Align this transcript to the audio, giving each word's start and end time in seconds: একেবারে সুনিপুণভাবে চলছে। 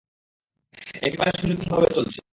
একেবারে 1.01 1.31
সুনিপুণভাবে 1.39 1.87
চলছে। 1.95 2.19